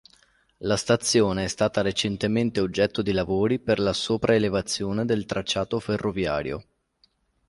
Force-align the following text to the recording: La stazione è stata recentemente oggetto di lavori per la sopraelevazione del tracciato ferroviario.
La 0.61 0.77
stazione 0.77 1.43
è 1.43 1.47
stata 1.47 1.81
recentemente 1.81 2.59
oggetto 2.59 3.03
di 3.03 3.11
lavori 3.11 3.59
per 3.59 3.77
la 3.77 3.93
sopraelevazione 3.93 5.05
del 5.05 5.27
tracciato 5.27 5.79
ferroviario. 5.79 6.65